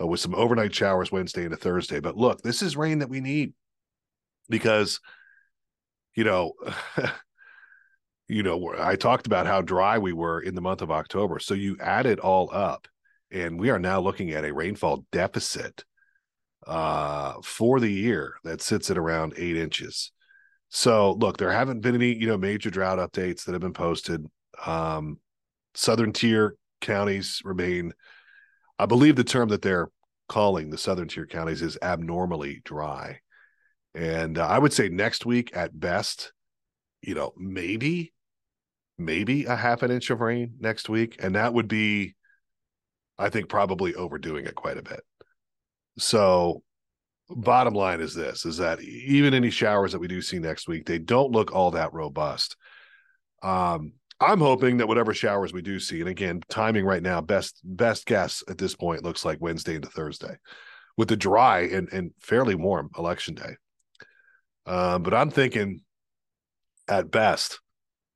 with 0.00 0.18
some 0.18 0.34
overnight 0.34 0.74
showers 0.74 1.12
Wednesday 1.12 1.44
into 1.44 1.56
Thursday. 1.56 2.00
But 2.00 2.16
look, 2.16 2.42
this 2.42 2.60
is 2.62 2.76
rain 2.76 2.98
that 2.98 3.10
we 3.10 3.20
need 3.20 3.52
because, 4.48 4.98
you 6.16 6.24
know, 6.24 6.54
you 8.28 8.42
know, 8.42 8.74
I 8.76 8.96
talked 8.96 9.26
about 9.26 9.46
how 9.46 9.62
dry 9.62 9.98
we 9.98 10.12
were 10.12 10.40
in 10.40 10.56
the 10.56 10.60
month 10.60 10.82
of 10.82 10.90
October. 10.90 11.38
So 11.38 11.54
you 11.54 11.76
add 11.80 12.06
it 12.06 12.18
all 12.18 12.50
up, 12.52 12.88
and 13.30 13.60
we 13.60 13.70
are 13.70 13.78
now 13.78 14.00
looking 14.00 14.32
at 14.32 14.44
a 14.44 14.52
rainfall 14.52 15.04
deficit 15.12 15.84
uh, 16.66 17.34
for 17.42 17.80
the 17.80 17.90
year 17.90 18.34
that 18.44 18.60
sits 18.60 18.90
at 18.90 18.98
around 18.98 19.34
eight 19.36 19.56
inches. 19.56 20.12
So 20.68 21.12
look, 21.12 21.36
there 21.36 21.52
haven't 21.52 21.80
been 21.80 21.94
any, 21.94 22.14
you 22.14 22.26
know, 22.26 22.36
major 22.36 22.70
drought 22.70 22.98
updates 22.98 23.44
that 23.44 23.52
have 23.52 23.60
been 23.60 23.72
posted. 23.72 24.26
Um, 24.64 25.20
southern 25.74 26.12
tier 26.12 26.56
counties 26.80 27.40
remain, 27.44 27.92
I 28.78 28.86
believe 28.86 29.16
the 29.16 29.24
term 29.24 29.48
that 29.50 29.62
they're 29.62 29.88
calling 30.28 30.70
the 30.70 30.78
southern 30.78 31.08
tier 31.08 31.26
counties 31.26 31.62
is 31.62 31.78
abnormally 31.82 32.62
dry. 32.64 33.20
And 33.94 34.38
uh, 34.38 34.46
I 34.46 34.58
would 34.58 34.72
say 34.72 34.88
next 34.88 35.24
week 35.24 35.56
at 35.56 35.78
best, 35.78 36.32
you 37.00 37.14
know, 37.14 37.32
maybe, 37.36 38.12
maybe 38.98 39.44
a 39.44 39.56
half 39.56 39.82
an 39.82 39.90
inch 39.90 40.10
of 40.10 40.20
rain 40.20 40.54
next 40.58 40.88
week. 40.88 41.16
And 41.20 41.36
that 41.36 41.54
would 41.54 41.68
be, 41.68 42.16
I 43.18 43.30
think, 43.30 43.48
probably 43.48 43.94
overdoing 43.94 44.46
it 44.46 44.54
quite 44.54 44.78
a 44.78 44.82
bit. 44.82 45.00
So 45.98 46.62
bottom 47.28 47.74
line 47.74 48.00
is 48.00 48.14
this 48.14 48.44
is 48.44 48.58
that 48.58 48.80
even 48.80 49.34
any 49.34 49.50
showers 49.50 49.92
that 49.92 49.98
we 49.98 50.08
do 50.08 50.22
see 50.22 50.38
next 50.38 50.68
week, 50.68 50.86
they 50.86 50.98
don't 50.98 51.32
look 51.32 51.52
all 51.52 51.72
that 51.72 51.92
robust. 51.92 52.56
Um, 53.42 53.92
I'm 54.20 54.40
hoping 54.40 54.78
that 54.78 54.88
whatever 54.88 55.12
showers 55.12 55.52
we 55.52 55.60
do 55.60 55.78
see, 55.78 56.00
and 56.00 56.08
again, 56.08 56.40
timing 56.48 56.86
right 56.86 57.02
now, 57.02 57.20
best 57.20 57.60
best 57.64 58.06
guess 58.06 58.42
at 58.48 58.58
this 58.58 58.74
point 58.74 59.04
looks 59.04 59.24
like 59.24 59.38
Wednesday 59.40 59.74
into 59.74 59.88
Thursday, 59.88 60.36
with 60.96 61.08
the 61.08 61.16
dry 61.16 61.60
and 61.60 61.88
and 61.92 62.12
fairly 62.20 62.54
warm 62.54 62.90
election 62.96 63.34
day. 63.34 63.56
Um, 64.64 65.02
but 65.02 65.14
I'm 65.14 65.30
thinking 65.30 65.80
at 66.88 67.10
best, 67.10 67.60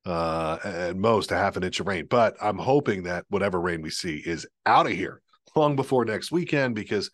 uh, 0.06 0.58
at 0.64 0.96
most 0.96 1.32
a 1.32 1.36
half 1.36 1.56
an 1.56 1.64
inch 1.64 1.80
of 1.80 1.86
rain. 1.86 2.06
But 2.08 2.36
I'm 2.40 2.58
hoping 2.58 3.04
that 3.04 3.24
whatever 3.28 3.60
rain 3.60 3.82
we 3.82 3.90
see 3.90 4.16
is 4.24 4.46
out 4.64 4.86
of 4.86 4.92
here 4.92 5.20
long 5.54 5.76
before 5.76 6.04
next 6.04 6.32
weekend 6.32 6.74
because 6.74 7.10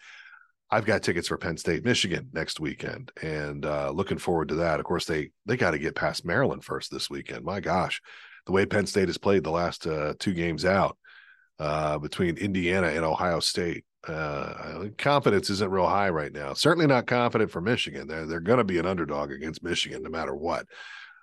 I've 0.71 0.85
got 0.85 1.03
tickets 1.03 1.29
for 1.29 1.39
Penn 1.39 1.57
State, 1.57 1.85
Michigan 1.85 2.29
next 2.33 2.59
weekend, 2.59 3.13
and 3.23 3.65
uh, 3.65 3.91
looking 3.91 4.19
forward 4.19 4.49
to 4.49 4.57
that. 4.57 4.81
Of 4.81 4.87
course, 4.87 5.05
they 5.05 5.31
they 5.47 5.57
got 5.57 5.73
to 5.73 5.79
get 5.79 5.95
past 5.95 6.25
Maryland 6.25 6.65
first 6.65 6.91
this 6.91 7.09
weekend. 7.09 7.45
My 7.45 7.61
gosh, 7.61 8.01
the 8.47 8.53
way 8.53 8.67
Penn 8.67 8.87
State 8.87 9.09
has 9.09 9.19
played 9.19 9.45
the 9.45 9.51
last 9.51 9.87
uh, 9.87 10.15
two 10.19 10.35
games 10.35 10.65
out 10.65 10.99
uh, 11.61 11.99
between 11.99 12.37
Indiana 12.37 12.89
and 12.89 13.05
Ohio 13.05 13.39
State, 13.39 13.85
uh, 14.09 14.87
confidence 14.99 15.51
isn't 15.51 15.71
real 15.71 15.87
high 15.87 16.11
right 16.11 16.33
now. 16.33 16.53
Certainly 16.53 16.89
not 16.89 17.07
confident 17.07 17.53
for 17.53 17.61
Michigan. 17.61 18.09
They're 18.09 18.27
they're 18.27 18.41
going 18.41 18.59
to 18.59 18.65
be 18.65 18.79
an 18.79 18.87
underdog 18.87 19.31
against 19.31 19.63
Michigan 19.63 20.03
no 20.03 20.11
matter 20.11 20.35
what. 20.35 20.67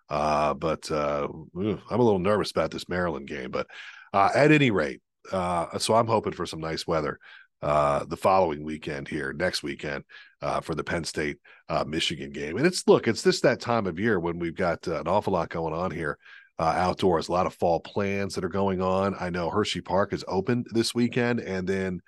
Uh, 0.09 0.53
but 0.53 0.89
uh, 0.89 1.27
I'm 1.55 1.79
a 1.89 2.03
little 2.03 2.19
nervous 2.19 2.51
about 2.51 2.71
this 2.71 2.87
Maryland 2.87 3.27
game. 3.27 3.51
But 3.51 3.67
at 4.13 4.51
any 4.51 4.71
rate, 4.71 5.01
so 5.31 5.95
I'm 5.95 6.07
hoping 6.07 6.33
for 6.33 6.45
some 6.45 6.61
nice 6.61 6.87
weather 6.87 7.19
uh, 7.63 8.03
the 8.05 8.17
following 8.17 8.61
weekend 8.61 9.07
here, 9.07 9.31
next 9.31 9.63
weekend, 9.63 10.03
uh, 10.41 10.59
for 10.59 10.75
the 10.75 10.83
Penn 10.83 11.05
State 11.05 11.37
uh, 11.69 11.85
Michigan 11.87 12.31
game. 12.31 12.57
And 12.57 12.67
it's 12.67 12.85
look, 12.87 13.07
it's 13.07 13.21
this 13.21 13.39
that 13.41 13.61
time 13.61 13.87
of 13.87 13.99
year 13.99 14.19
when 14.19 14.37
we've 14.37 14.55
got 14.55 14.85
uh, 14.85 14.99
an 14.99 15.07
awful 15.07 15.31
lot 15.31 15.49
going 15.49 15.73
on 15.73 15.89
here 15.89 16.17
uh, 16.59 16.73
outdoors, 16.75 17.29
a 17.29 17.31
lot 17.31 17.47
of 17.47 17.53
fall 17.53 17.79
plans 17.79 18.35
that 18.35 18.43
are 18.43 18.49
going 18.49 18.81
on. 18.81 19.15
I 19.17 19.29
know 19.29 19.49
Hershey 19.49 19.79
Park 19.79 20.11
is 20.11 20.25
open 20.27 20.65
this 20.71 20.93
weekend, 20.93 21.39
and 21.39 21.65
then 21.65 22.01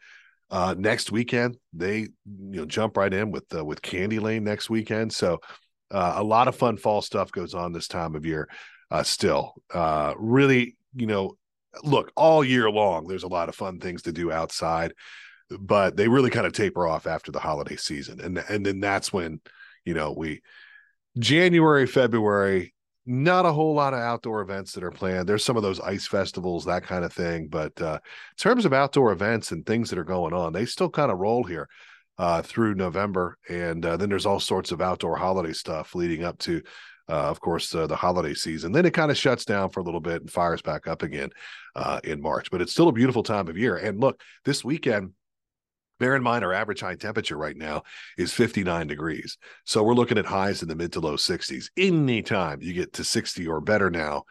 next 0.78 1.14
weekend 1.14 1.56
they 1.72 2.00
you 2.00 2.10
know 2.26 2.66
jump 2.66 2.98
right 2.98 3.14
in 3.14 3.32
with 3.32 3.46
with 3.54 3.82
Candy 3.82 4.20
Lane 4.20 4.44
next 4.44 4.70
weekend. 4.70 5.14
So 5.14 5.40
a 5.90 6.24
lot 6.24 6.50
of 6.50 6.58
fun 6.58 6.76
fall 6.76 7.02
stuff 7.02 7.32
goes 7.32 7.54
on 7.54 7.72
this 7.72 7.88
time 7.88 8.14
of 8.14 8.26
year. 8.26 8.50
still, 9.04 9.54
really, 10.18 10.76
you 10.94 11.08
know, 11.08 11.38
look 11.82 12.12
all 12.18 12.44
year 12.44 12.70
long. 12.70 13.08
There's 13.08 13.24
a 13.24 13.30
lot 13.30 13.48
of 13.48 13.56
fun 13.56 13.80
things 13.80 14.02
to 14.02 14.12
do 14.12 14.34
outside 14.34 14.92
but 15.50 15.96
they 15.96 16.08
really 16.08 16.30
kind 16.30 16.48
of 16.48 16.54
taper 16.54 16.88
off 16.88 17.08
after 17.08 17.32
the 17.32 17.40
holiday 17.40 17.76
season 17.76 18.20
and 18.22 18.38
and 18.50 18.66
then 18.66 18.80
that's 18.80 19.14
when 19.14 19.40
you 19.84 19.94
know 19.94 20.12
we 20.12 20.42
January 21.20 21.86
February 21.86 22.74
not 23.06 23.46
a 23.46 23.52
whole 23.52 23.76
lot 23.76 23.94
of 23.94 24.00
outdoor 24.00 24.42
events 24.42 24.74
that 24.74 24.84
are 24.84 24.92
planned 24.92 25.28
there's 25.28 25.46
some 25.46 25.58
of 25.58 25.64
those 25.64 25.80
ice 25.80 26.08
festivals 26.08 26.66
that 26.66 26.84
kind 26.84 27.06
of 27.06 27.14
thing 27.14 27.48
but 27.48 27.80
uh 27.82 28.00
in 28.04 28.38
terms 28.38 28.66
of 28.66 28.74
outdoor 28.74 29.12
events 29.12 29.52
and 29.52 29.66
things 29.66 29.90
that 29.90 30.00
are 30.00 30.04
going 30.04 30.34
on 30.34 30.52
they 30.52 30.66
still 30.66 30.90
kind 30.90 31.12
of 31.12 31.20
roll 31.20 31.44
here 31.44 31.70
uh 32.18 32.42
through 32.42 32.74
November 32.74 33.38
and 33.48 33.86
uh, 33.86 33.96
then 33.98 34.10
there's 34.10 34.26
all 34.26 34.40
sorts 34.40 34.72
of 34.72 34.82
outdoor 34.82 35.16
holiday 35.16 35.54
stuff 35.54 35.94
leading 35.94 36.24
up 36.24 36.38
to 36.40 36.62
uh, 37.08 37.30
of 37.30 37.40
course, 37.40 37.74
uh, 37.76 37.86
the 37.86 37.96
holiday 37.96 38.34
season. 38.34 38.72
Then 38.72 38.86
it 38.86 38.94
kind 38.94 39.12
of 39.12 39.18
shuts 39.18 39.46
down 39.46 39.70
for 39.70 39.80
a 39.80 39.84
little 39.84 40.00
bit 40.00 40.22
and 40.22 40.32
fires 40.32 40.62
back 40.62 40.88
up 40.88 41.04
again 41.04 41.30
uh, 41.76 42.00
in 42.04 42.22
March. 42.22 42.50
But 42.50 42.62
it's 42.62 42.72
still 42.72 42.88
a 42.88 42.94
beautiful 42.94 43.24
time 43.24 43.48
of 43.48 43.58
year. 43.58 43.76
And 43.76 44.00
look, 44.00 44.22
this 44.44 44.64
weekend, 44.64 45.12
Bear 46.00 46.16
in 46.16 46.24
mind, 46.24 46.44
our 46.44 46.54
average 46.54 46.82
high 46.82 46.96
temperature 46.96 47.38
right 47.38 47.56
now 47.56 47.84
is 48.18 48.34
59 48.34 48.88
degrees. 48.88 49.38
So 49.66 49.82
we're 49.84 49.94
looking 49.94 50.18
at 50.18 50.26
highs 50.26 50.62
in 50.62 50.68
the 50.68 50.76
mid 50.76 50.92
to 50.94 51.00
low 51.00 51.16
60s. 51.16 51.70
Anytime 51.78 52.62
you 52.62 52.74
get 52.74 52.94
to 52.94 53.04
60 53.04 53.48
or 53.48 53.62
better 53.62 53.90
now, 53.90 54.24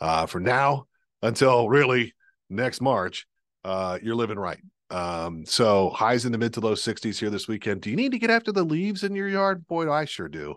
uh, 0.00 0.26
for 0.26 0.40
now 0.40 0.86
until 1.22 1.68
really 1.68 2.14
next 2.48 2.80
March, 2.80 3.26
uh, 3.64 3.98
you're 4.02 4.16
living 4.16 4.38
right. 4.38 4.60
Um, 4.90 5.46
so 5.46 5.90
highs 5.90 6.24
in 6.24 6.32
the 6.32 6.38
mid 6.38 6.54
to 6.54 6.60
low 6.60 6.74
60s 6.74 7.18
here 7.18 7.30
this 7.30 7.48
weekend. 7.48 7.82
Do 7.82 7.90
you 7.90 7.96
need 7.96 8.12
to 8.12 8.18
get 8.18 8.30
after 8.30 8.52
the 8.52 8.64
leaves 8.64 9.04
in 9.04 9.14
your 9.14 9.28
yard? 9.28 9.66
Boy, 9.66 9.90
I 9.90 10.04
sure 10.06 10.28
do. 10.28 10.56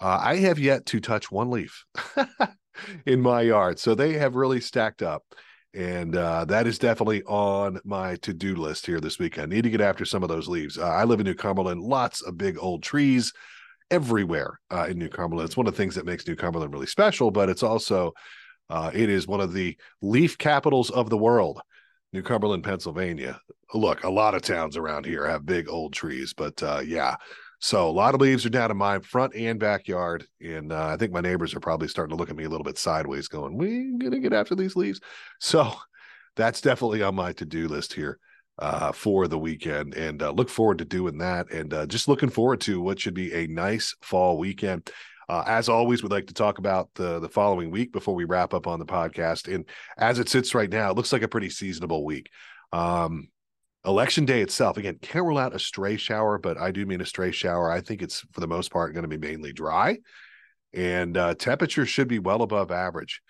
Uh, 0.00 0.18
I 0.20 0.36
have 0.36 0.58
yet 0.58 0.86
to 0.86 1.00
touch 1.00 1.30
one 1.30 1.50
leaf 1.50 1.84
in 3.06 3.20
my 3.20 3.42
yard. 3.42 3.78
So 3.78 3.94
they 3.94 4.14
have 4.14 4.34
really 4.34 4.60
stacked 4.60 5.02
up 5.02 5.24
and 5.74 6.16
uh, 6.16 6.44
that 6.46 6.66
is 6.66 6.78
definitely 6.78 7.22
on 7.24 7.80
my 7.84 8.16
to-do 8.16 8.54
list 8.56 8.86
here 8.86 9.00
this 9.00 9.18
week. 9.18 9.38
I 9.38 9.46
need 9.46 9.62
to 9.62 9.70
get 9.70 9.80
after 9.80 10.04
some 10.04 10.22
of 10.22 10.28
those 10.28 10.48
leaves. 10.48 10.78
Uh, 10.78 10.88
I 10.88 11.04
live 11.04 11.20
in 11.20 11.26
New 11.26 11.34
Cumberland, 11.34 11.80
lots 11.80 12.20
of 12.22 12.36
big 12.36 12.58
old 12.58 12.82
trees 12.82 13.32
everywhere 13.90 14.58
uh, 14.70 14.86
in 14.88 14.98
New 14.98 15.08
Cumberland. 15.08 15.48
It's 15.48 15.56
one 15.56 15.66
of 15.66 15.72
the 15.74 15.76
things 15.76 15.94
that 15.94 16.06
makes 16.06 16.26
New 16.26 16.36
Cumberland 16.36 16.72
really 16.72 16.86
special, 16.86 17.30
but 17.30 17.48
it's 17.48 17.62
also 17.62 18.12
uh, 18.68 18.90
it 18.92 19.08
is 19.08 19.26
one 19.26 19.40
of 19.40 19.52
the 19.52 19.76
leaf 20.00 20.38
capitals 20.38 20.90
of 20.90 21.10
the 21.10 21.16
world. 21.16 21.60
New 22.12 22.22
Cumberland, 22.22 22.64
Pennsylvania. 22.64 23.40
Look, 23.74 24.04
a 24.04 24.10
lot 24.10 24.34
of 24.34 24.42
towns 24.42 24.76
around 24.76 25.06
here 25.06 25.26
have 25.26 25.46
big 25.46 25.68
old 25.68 25.94
trees, 25.94 26.34
but 26.34 26.62
uh, 26.62 26.82
yeah, 26.84 27.16
so 27.62 27.88
a 27.88 27.92
lot 27.92 28.12
of 28.12 28.20
leaves 28.20 28.44
are 28.44 28.50
down 28.50 28.72
in 28.72 28.76
my 28.76 28.98
front 28.98 29.36
and 29.36 29.60
backyard, 29.60 30.26
and 30.40 30.72
uh, 30.72 30.88
I 30.88 30.96
think 30.96 31.12
my 31.12 31.20
neighbors 31.20 31.54
are 31.54 31.60
probably 31.60 31.86
starting 31.86 32.10
to 32.10 32.18
look 32.18 32.28
at 32.28 32.34
me 32.34 32.42
a 32.42 32.48
little 32.48 32.64
bit 32.64 32.76
sideways, 32.76 33.28
going, 33.28 33.56
"We 33.56 33.96
gonna 33.98 34.18
get 34.18 34.32
after 34.32 34.56
these 34.56 34.74
leaves." 34.74 35.00
So 35.38 35.72
that's 36.36 36.60
definitely 36.60 37.02
on 37.02 37.14
my 37.14 37.32
to 37.34 37.44
do 37.44 37.68
list 37.68 37.92
here 37.92 38.18
uh, 38.58 38.90
for 38.90 39.28
the 39.28 39.38
weekend 39.38 39.94
and 39.94 40.24
uh, 40.24 40.32
look 40.32 40.48
forward 40.48 40.78
to 40.78 40.84
doing 40.84 41.18
that. 41.18 41.52
And 41.52 41.72
uh, 41.72 41.86
just 41.86 42.08
looking 42.08 42.30
forward 42.30 42.60
to 42.62 42.80
what 42.80 42.98
should 42.98 43.14
be 43.14 43.32
a 43.32 43.46
nice 43.46 43.94
fall 44.02 44.38
weekend. 44.38 44.90
Uh, 45.28 45.44
as 45.46 45.68
always, 45.68 46.02
we'd 46.02 46.10
like 46.10 46.26
to 46.26 46.34
talk 46.34 46.58
about 46.58 46.90
the 46.94 47.20
the 47.20 47.28
following 47.28 47.70
week 47.70 47.92
before 47.92 48.16
we 48.16 48.24
wrap 48.24 48.54
up 48.54 48.66
on 48.66 48.80
the 48.80 48.86
podcast. 48.86 49.52
And 49.52 49.66
as 49.96 50.18
it 50.18 50.28
sits 50.28 50.52
right 50.52 50.68
now, 50.68 50.90
it 50.90 50.96
looks 50.96 51.12
like 51.12 51.22
a 51.22 51.28
pretty 51.28 51.48
seasonable 51.48 52.04
week. 52.04 52.28
Um, 52.72 53.28
election 53.84 54.24
day 54.24 54.40
itself, 54.42 54.76
again, 54.76 54.98
can't 55.00 55.24
rule 55.24 55.38
out 55.38 55.54
a 55.54 55.58
stray 55.58 55.96
shower, 55.96 56.38
but 56.38 56.58
I 56.58 56.70
do 56.70 56.86
mean 56.86 57.00
a 57.00 57.06
stray 57.06 57.32
shower. 57.32 57.70
I 57.70 57.80
think 57.80 58.02
it's 58.02 58.20
for 58.32 58.40
the 58.40 58.46
most 58.46 58.70
part 58.70 58.94
going 58.94 59.08
to 59.08 59.08
be 59.08 59.18
mainly 59.18 59.52
dry, 59.52 59.98
and 60.72 61.16
uh, 61.16 61.34
temperatures 61.34 61.88
should 61.88 62.08
be 62.08 62.18
well 62.18 62.42
above 62.42 62.70
average. 62.70 63.20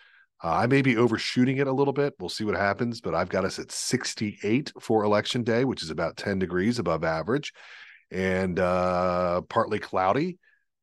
Uh, 0.44 0.50
I 0.50 0.66
may 0.66 0.82
be 0.82 0.97
overshooting 0.97 1.59
it 1.59 1.68
a 1.68 1.73
little 1.73 1.92
bit. 1.92 2.14
We'll 2.18 2.28
see 2.28 2.44
what 2.44 2.56
happens, 2.56 3.00
but 3.00 3.14
I've 3.14 3.28
got 3.28 3.44
us 3.44 3.59
at 3.59 3.71
68 3.71 4.73
for 4.80 5.04
election 5.04 5.44
day, 5.44 5.64
which 5.64 5.82
is 5.82 5.90
about 5.90 6.16
10 6.16 6.40
degrees 6.40 6.78
above 6.80 7.04
average 7.04 7.52
and 8.11 8.59
uh, 8.59 9.42
partly 9.42 9.78
cloudy. 9.78 10.38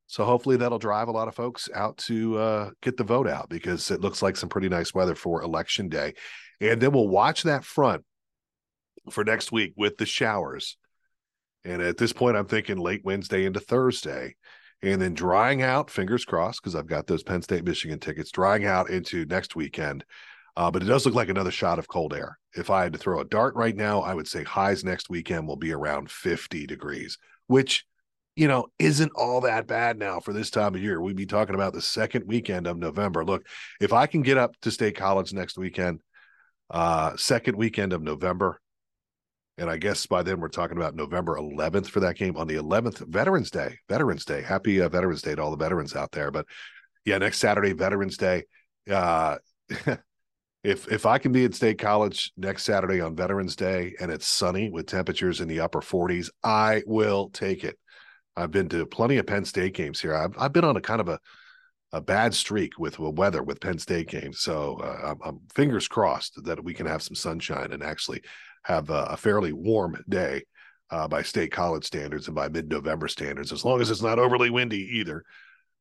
So 0.07 0.25
hopefully 0.25 0.57
that'll 0.57 0.79
drive 0.79 1.07
a 1.07 1.11
lot 1.11 1.27
of 1.27 1.35
folks 1.35 1.69
out 1.75 1.97
to 1.97 2.37
uh, 2.37 2.69
get 2.81 2.97
the 2.97 3.03
vote 3.03 3.27
out 3.27 3.49
because 3.49 3.91
it 3.91 4.01
looks 4.01 4.23
like 4.23 4.37
some 4.37 4.49
pretty 4.49 4.69
nice 4.69 4.93
weather 4.93 5.13
for 5.13 5.43
election 5.43 5.89
day. 5.89 6.13
And 6.61 6.81
then 6.81 6.91
we'll 6.91 7.07
watch 7.07 7.43
that 7.43 7.63
front 7.63 8.03
for 9.11 9.23
next 9.23 9.51
week 9.51 9.73
with 9.75 9.97
the 9.97 10.05
showers. 10.05 10.77
And 11.63 11.81
at 11.81 11.97
this 11.97 12.13
point, 12.13 12.37
I'm 12.37 12.45
thinking 12.45 12.77
late 12.77 13.01
Wednesday 13.03 13.45
into 13.45 13.59
Thursday 13.59 14.35
and 14.81 15.01
then 15.01 15.13
drying 15.13 15.61
out, 15.61 15.89
fingers 15.89 16.23
crossed, 16.23 16.61
because 16.61 16.75
I've 16.75 16.87
got 16.87 17.07
those 17.07 17.23
Penn 17.23 17.41
State 17.41 17.65
Michigan 17.65 17.99
tickets, 17.99 18.31
drying 18.31 18.65
out 18.65 18.89
into 18.89 19.25
next 19.25 19.55
weekend. 19.55 20.05
Uh, 20.55 20.71
but 20.71 20.81
it 20.81 20.87
does 20.87 21.05
look 21.05 21.15
like 21.15 21.29
another 21.29 21.51
shot 21.51 21.79
of 21.79 21.87
cold 21.87 22.13
air. 22.13 22.37
If 22.53 22.69
I 22.69 22.83
had 22.83 22.93
to 22.93 22.99
throw 22.99 23.19
a 23.19 23.25
dart 23.25 23.55
right 23.55 23.75
now, 23.75 24.01
I 24.01 24.13
would 24.13 24.27
say 24.27 24.43
highs 24.43 24.83
next 24.83 25.09
weekend 25.09 25.47
will 25.47 25.57
be 25.57 25.71
around 25.71 26.09
50 26.09 26.65
degrees, 26.65 27.17
which, 27.47 27.85
you 28.35 28.47
know, 28.47 28.67
isn't 28.79 29.11
all 29.15 29.41
that 29.41 29.67
bad 29.67 29.97
now 29.97 30.19
for 30.19 30.33
this 30.33 30.49
time 30.49 30.75
of 30.75 30.81
year. 30.81 31.01
We'd 31.01 31.15
be 31.15 31.25
talking 31.25 31.55
about 31.55 31.73
the 31.73 31.81
second 31.81 32.25
weekend 32.25 32.67
of 32.67 32.77
November. 32.77 33.23
Look, 33.23 33.45
if 33.79 33.93
I 33.93 34.05
can 34.05 34.21
get 34.21 34.37
up 34.37 34.55
to 34.61 34.71
State 34.71 34.95
College 34.95 35.33
next 35.33 35.57
weekend, 35.57 35.99
uh, 36.69 37.15
second 37.15 37.55
weekend 37.55 37.93
of 37.93 38.01
November, 38.01 38.59
and 39.59 39.69
I 39.69 39.77
guess 39.77 40.05
by 40.05 40.23
then 40.23 40.39
we're 40.39 40.47
talking 40.47 40.77
about 40.77 40.95
November 40.95 41.37
11th 41.37 41.87
for 41.87 41.99
that 41.99 42.15
game 42.15 42.37
on 42.37 42.47
the 42.47 42.55
11th, 42.55 43.07
Veterans 43.07 43.51
Day. 43.51 43.77
Veterans 43.89 44.25
Day. 44.25 44.41
Happy 44.41 44.81
uh, 44.81 44.89
Veterans 44.89 45.21
Day 45.21 45.35
to 45.35 45.41
all 45.41 45.51
the 45.51 45.57
veterans 45.57 45.95
out 45.95 46.11
there. 46.11 46.31
But 46.31 46.45
yeah, 47.05 47.17
next 47.17 47.39
Saturday, 47.39 47.73
Veterans 47.73 48.17
Day. 48.17 48.43
Uh, 48.89 49.37
if 50.63 50.91
if 50.91 51.05
I 51.05 51.17
can 51.17 51.31
be 51.31 51.45
at 51.45 51.53
State 51.53 51.79
College 51.79 52.31
next 52.37 52.63
Saturday 52.63 53.01
on 53.01 53.15
Veterans 53.15 53.55
Day 53.55 53.95
and 53.99 54.11
it's 54.11 54.27
sunny 54.27 54.69
with 54.69 54.87
temperatures 54.87 55.41
in 55.41 55.47
the 55.47 55.59
upper 55.59 55.81
40s, 55.81 56.29
I 56.43 56.83
will 56.85 57.29
take 57.29 57.63
it. 57.63 57.77
I've 58.35 58.51
been 58.51 58.69
to 58.69 58.85
plenty 58.85 59.17
of 59.17 59.27
Penn 59.27 59.45
State 59.45 59.73
games 59.73 59.99
here. 59.99 60.15
I've 60.15 60.33
I've 60.37 60.53
been 60.53 60.65
on 60.65 60.77
a 60.77 60.81
kind 60.81 61.01
of 61.01 61.09
a 61.09 61.19
a 61.91 62.01
bad 62.01 62.33
streak 62.33 62.77
with 62.77 62.95
the 62.95 63.09
weather 63.09 63.41
with 63.41 63.61
Penn 63.61 63.79
State 63.79 64.07
games. 64.07 64.41
So 64.41 64.79
uh, 64.83 65.11
I'm, 65.11 65.17
I'm, 65.23 65.39
fingers 65.53 65.87
crossed 65.87 66.43
that 66.43 66.63
we 66.63 66.73
can 66.73 66.85
have 66.85 67.01
some 67.01 67.15
sunshine 67.15 67.71
and 67.71 67.83
actually 67.83 68.21
have 68.63 68.89
a, 68.89 69.07
a 69.11 69.17
fairly 69.17 69.53
warm 69.53 70.03
day 70.07 70.43
uh, 70.91 71.07
by 71.07 71.21
state 71.21 71.51
college 71.51 71.85
standards 71.85 72.27
and 72.27 72.35
by 72.35 72.49
mid-November 72.49 73.07
standards, 73.07 73.51
as 73.51 73.65
long 73.65 73.81
as 73.81 73.89
it's 73.89 74.01
not 74.01 74.19
overly 74.19 74.49
windy 74.49 74.97
either. 74.97 75.23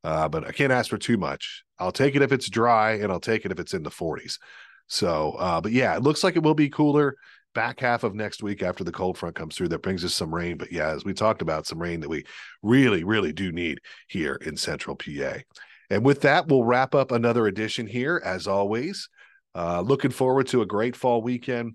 Uh, 0.05 0.29
but 0.29 0.47
I 0.47 0.53
can't 0.53 0.73
ask 0.73 0.89
for 0.89 0.99
too 0.99 1.17
much. 1.17 1.65
I'll 1.79 1.93
take 1.93 2.15
it 2.15 2.23
if 2.23 2.33
it's 2.33 2.49
dry, 2.49 2.93
and 2.93 3.11
I'll 3.11 3.21
take 3.21 3.45
it 3.45 3.53
if 3.53 3.59
it's 3.59 3.75
in 3.75 3.83
the 3.83 3.91
40s. 3.91 4.39
So, 4.87 5.33
uh, 5.33 5.61
but 5.61 5.73
yeah, 5.73 5.97
it 5.97 6.03
looks 6.03 6.25
like 6.25 6.37
it 6.37 6.43
will 6.43 6.55
be 6.55 6.71
cooler 6.71 7.17
back 7.55 7.81
half 7.81 8.05
of 8.05 8.15
next 8.15 8.43
week 8.43 8.63
after 8.63 8.85
the 8.85 8.93
cold 8.93 9.19
front 9.19 9.35
comes 9.35 9.57
through. 9.57 9.69
That 9.69 9.83
brings 9.83 10.05
us 10.05 10.15
some 10.15 10.35
rain. 10.35 10.57
But 10.57 10.73
yeah, 10.73 10.91
as 10.91 11.05
we 11.05 11.13
talked 11.13 11.43
about, 11.43 11.67
some 11.67 11.81
rain 11.81 12.01
that 12.01 12.09
we 12.09 12.25
really, 12.63 13.05
really 13.05 13.33
do 13.33 13.53
need 13.53 13.81
here 14.07 14.37
in 14.37 14.57
Central 14.57 14.97
PA. 14.97 15.39
And 15.91 16.05
with 16.05 16.23
that, 16.23 16.49
we'll 16.49 16.65
wrap 16.65 16.95
up 16.95 17.13
another 17.13 17.47
edition 17.47 17.87
here, 17.87 18.21
as 18.25 18.47
always. 18.47 19.09
Uh, 19.55 19.81
looking 19.81 20.11
forward 20.11 20.47
to 20.49 20.63
a 20.63 20.67
great 20.67 20.95
fall 20.95 21.23
weekend 21.23 21.75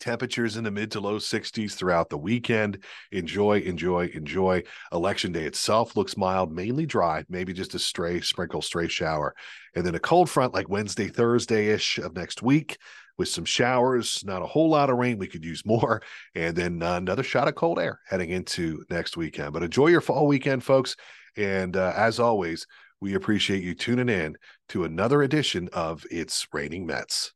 temperatures 0.00 0.56
in 0.56 0.64
the 0.64 0.70
mid 0.70 0.90
to 0.90 1.00
low 1.00 1.18
60s 1.18 1.72
throughout 1.72 2.08
the 2.08 2.18
weekend. 2.18 2.82
Enjoy, 3.12 3.60
enjoy, 3.60 4.10
enjoy. 4.14 4.62
Election 4.92 5.30
day 5.30 5.44
itself 5.44 5.94
looks 5.96 6.16
mild, 6.16 6.52
mainly 6.52 6.86
dry, 6.86 7.24
maybe 7.28 7.52
just 7.52 7.74
a 7.74 7.78
stray 7.78 8.20
sprinkle, 8.20 8.62
stray 8.62 8.88
shower. 8.88 9.34
And 9.76 9.86
then 9.86 9.94
a 9.94 10.00
cold 10.00 10.28
front 10.28 10.54
like 10.54 10.68
Wednesday, 10.68 11.08
Thursday 11.08 11.68
ish 11.68 11.98
of 11.98 12.16
next 12.16 12.42
week 12.42 12.78
with 13.18 13.28
some 13.28 13.44
showers, 13.44 14.24
not 14.24 14.42
a 14.42 14.46
whole 14.46 14.70
lot 14.70 14.90
of 14.90 14.96
rain. 14.96 15.18
We 15.18 15.28
could 15.28 15.44
use 15.44 15.64
more. 15.64 16.02
And 16.34 16.56
then 16.56 16.82
uh, 16.82 16.96
another 16.96 17.22
shot 17.22 17.48
of 17.48 17.54
cold 17.54 17.78
air 17.78 18.00
heading 18.08 18.30
into 18.30 18.84
next 18.90 19.16
weekend. 19.16 19.52
But 19.52 19.62
enjoy 19.62 19.88
your 19.88 20.00
fall 20.00 20.26
weekend, 20.26 20.64
folks. 20.64 20.96
And 21.36 21.76
uh, 21.76 21.92
as 21.94 22.18
always, 22.18 22.66
we 23.00 23.14
appreciate 23.14 23.62
you 23.62 23.74
tuning 23.74 24.08
in 24.08 24.36
to 24.68 24.84
another 24.84 25.22
edition 25.22 25.68
of 25.72 26.04
It's 26.10 26.46
Raining 26.52 26.86
Mets. 26.86 27.32